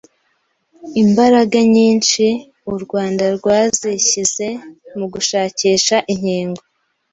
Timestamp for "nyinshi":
1.75-2.25